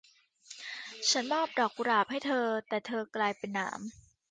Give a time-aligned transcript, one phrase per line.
[1.09, 3.79] ฉับมอบดอกกุหลาบให้เธอ แต่เธอกลายเป็นหนาม